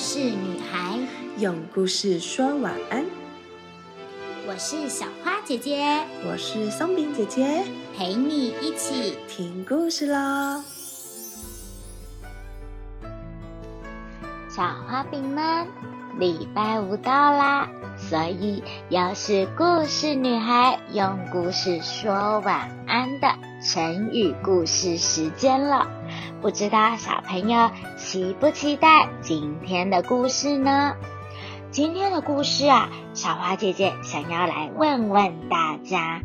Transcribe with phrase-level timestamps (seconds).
[0.00, 0.98] 事女孩，
[1.36, 3.04] 用故事说晚安。
[4.48, 5.84] 我是小花姐姐，
[6.26, 7.62] 我是松饼姐姐，
[7.94, 10.62] 陪你一起听故事喽。
[14.48, 15.66] 小花饼们，
[16.18, 23.28] 礼拜五到啦，所以又是故事女孩用故事说晚安的
[23.62, 25.86] 成语故事时间了。
[26.40, 30.94] 不知道小朋友期不期待今天的故事呢？
[31.70, 36.20] 今天的故事啊，小花姐姐想要来问问大家：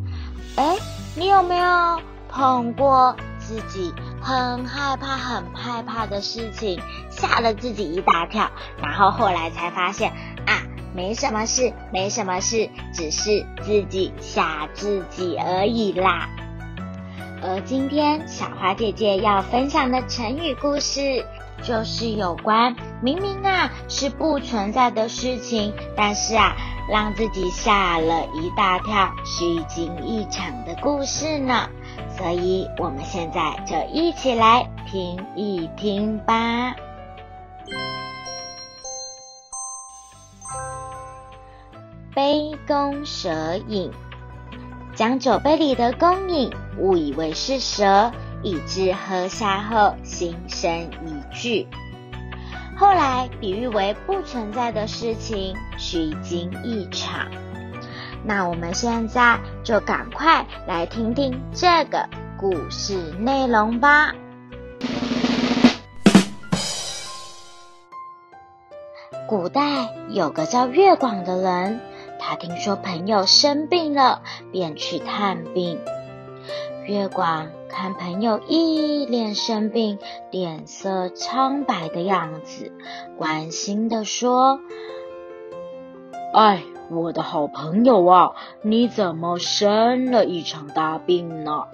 [0.56, 0.76] 哎，
[1.14, 8.50] 你有没有碰过自己很害怕、很害怕的事情，吓了自己一大跳，
[8.82, 10.10] 然后后来才发现
[10.46, 16.28] 啊，没什么事，没什么事，只是自己吓自己而已啦。
[17.42, 21.24] 而今天小花姐姐要分享的成语故事。
[21.62, 26.54] 就是有关明明啊是不存在的事情，但是啊
[26.86, 31.66] 让自己吓了一大跳、虚惊一场的故事呢。
[32.10, 36.74] 所以我们现在就一起来听一听吧。
[42.14, 43.90] 杯弓蛇影，
[44.96, 48.10] 将酒杯里的弓影误以为是蛇。
[48.42, 50.70] 以致喝下后心生
[51.04, 51.66] 疑惧，
[52.76, 57.26] 后来比喻为不存在的事情，虚惊一场。
[58.22, 62.08] 那我们现在就赶快来听听这个
[62.38, 64.14] 故事内容吧。
[69.26, 71.80] 古代有个叫月广的人，
[72.28, 75.78] 他听说朋友生病了，便去探病。
[76.84, 80.00] 月广看朋友一脸生病、
[80.32, 82.72] 脸色苍白的样子，
[83.16, 84.58] 关心的说
[86.34, 91.66] ：“哎，我的好朋友啊，你怎么生了一场大病呢？”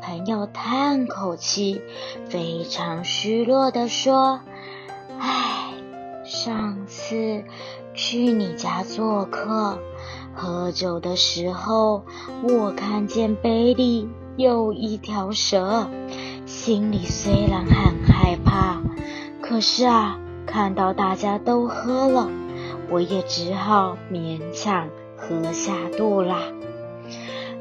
[0.00, 1.82] 朋友叹口气，
[2.26, 4.38] 非常虚弱的说
[5.18, 5.72] ：“哎，
[6.24, 7.42] 上次
[8.06, 9.80] 去你家做客。”
[10.32, 12.04] 喝酒的时候，
[12.48, 15.88] 我看见杯里有一条蛇，
[16.44, 18.80] 心里虽然很害怕，
[19.42, 22.28] 可是啊，看到大家都喝了，
[22.90, 26.42] 我也只好勉强喝下肚啦。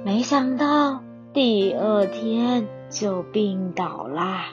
[0.04, 1.02] 没想到
[1.34, 4.50] 第二天就病倒啦。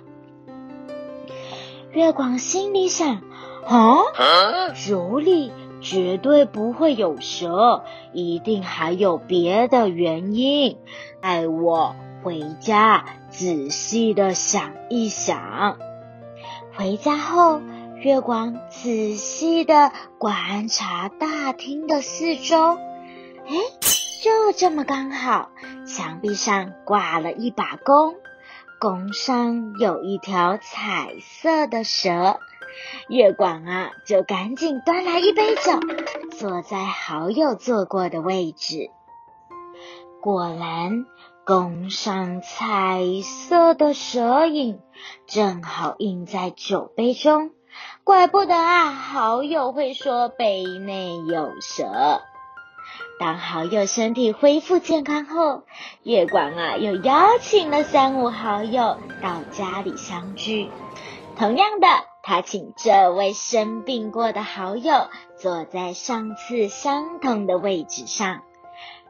[1.90, 3.20] 月光心里想：
[3.66, 5.52] 啊，酒里。
[5.82, 10.78] 绝对不会有蛇，一定还有别的原因。
[11.20, 15.76] 带我回家仔细的想一想。
[16.74, 17.60] 回家后，
[17.96, 22.76] 月光仔细的观察大厅的四周，
[23.46, 23.54] 哎，
[24.22, 25.50] 就这么刚好，
[25.86, 28.14] 墙壁上挂了一把弓，
[28.80, 32.38] 弓上有一条彩色的蛇。
[33.08, 35.78] 月广啊，就赶紧端来一杯酒，
[36.30, 38.90] 坐在好友坐过的位置。
[40.20, 41.06] 果然，
[41.44, 44.78] 弓上彩色的蛇影
[45.26, 47.50] 正好映在酒杯中，
[48.04, 52.22] 怪不得啊，好友会说杯内有蛇。
[53.18, 55.62] 当好友身体恢复健康后，
[56.02, 60.70] 月广啊，又邀请了三五好友到家里相聚。
[61.36, 62.11] 同样的。
[62.22, 68.42] 他请这位生病过的好友坐在上次相同的位置上。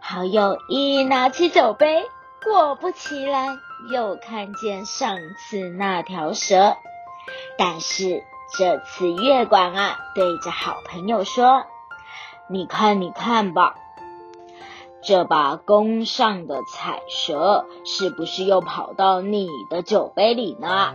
[0.00, 2.04] 好友一拿起酒杯，
[2.42, 3.58] 果不其然，
[3.92, 6.76] 又看见上次那条蛇。
[7.58, 8.24] 但是
[8.58, 11.66] 这次月光啊，对着好朋友说
[12.48, 13.74] ：“你看，你看吧，
[15.04, 20.94] 这把弓上的彩蛇是不是又跑到你的酒杯里呢？”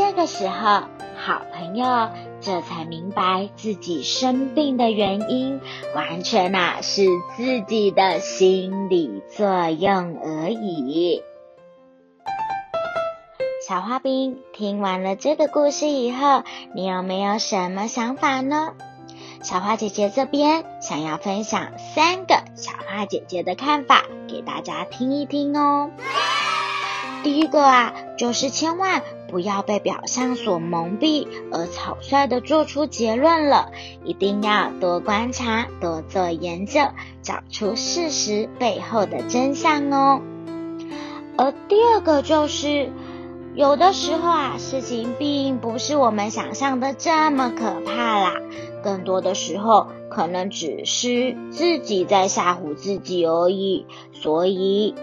[0.00, 2.08] 这个时候，好朋友
[2.40, 5.60] 这才明白自己生病的原因，
[5.94, 7.04] 完全呐是
[7.36, 11.22] 自己的心理作用而已。
[13.68, 16.44] 小花冰听完了这个故事以后，
[16.74, 18.72] 你有没有什么想法呢？
[19.42, 25.90] 小花姐姐这边想要分享三个小花姐姐的看法给大家听一听哦。
[27.22, 33.70] 第一个啊，就是千万不要被表象所蒙蔽而草率的做出结论了，
[34.04, 36.80] 一定要多观察、多做研究，
[37.22, 40.20] 找出事实背后的真相哦。
[41.38, 42.90] 而第二个就是，
[43.54, 48.34] 有的时候啊，事情并不是我们想象的这么可怕啦，
[48.82, 53.86] 更多的时候可能只是自己在吓唬自己而已。
[54.12, 54.94] 所以，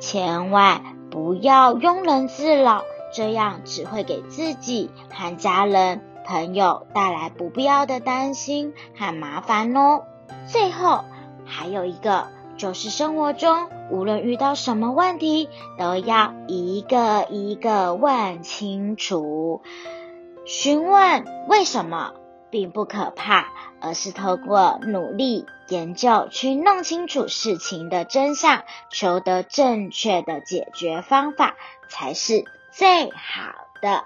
[0.00, 2.82] 千万不要庸人自扰，
[3.12, 10.04] 这样只会给自己和家人、朋友带来不必要的担心和麻烦哦。
[10.46, 11.04] 最后，
[11.44, 12.28] 还有一个。
[12.58, 19.60] 就是生活中，无论遇到什么问题，都要一个一个问清楚。
[20.46, 22.14] 询问为什么
[22.48, 23.52] 并不可怕，
[23.82, 31.56] 而是透过努力研究去弄清楚事情的真相，求得正确的解决方法，
[31.90, 34.04] 才是最好的。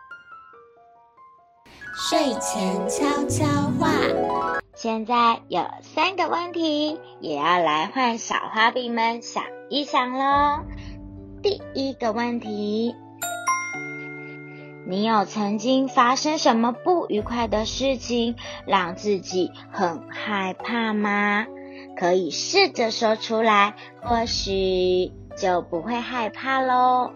[1.93, 3.45] 睡前悄悄
[3.81, 3.91] 话。
[4.77, 10.61] 现在有三个问题，也要来换小花饼们想一想喽。
[11.43, 12.95] 第一个问题，
[14.87, 18.37] 你有曾经发生什么不愉快的事情，
[18.67, 21.45] 让自己很害怕吗？
[21.99, 27.11] 可以试着说出来，或许就不会害怕喽。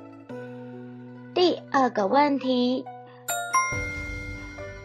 [1.45, 2.87] 第二个问题，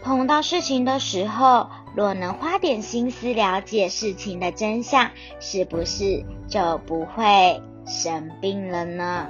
[0.04, 1.70] 碰到事情的时候。
[1.96, 5.10] 若能花点心思了解事情的真相，
[5.40, 9.28] 是不是就不会生病了呢？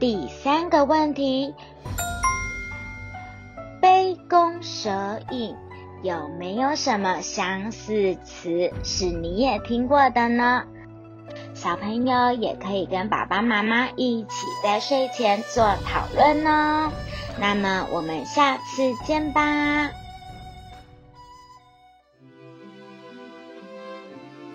[0.00, 1.54] 第三个问题，
[3.80, 5.56] 杯弓蛇影
[6.02, 10.64] 有没有什么相似词是你也听过的呢？
[11.66, 16.92] 小朋友也可以跟爸爸妈妈一起在睡前做讨论哦。
[17.40, 19.90] 那么我们下次见吧。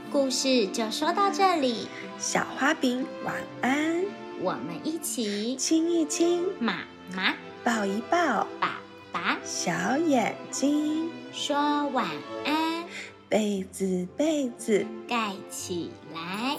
[0.09, 4.05] 故事就说到这里，小花饼晚安。
[4.39, 6.47] 我们一起亲一亲。
[6.61, 6.75] 妈
[7.13, 8.79] 妈，抱一抱爸
[9.11, 11.11] 爸，小眼睛。
[11.33, 12.07] 说晚
[12.45, 12.85] 安，
[13.27, 14.87] 被子被子。
[15.09, 16.55] 盖起来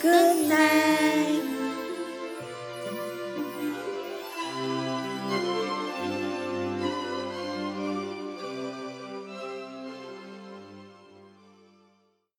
[0.00, 1.55] ，Good night。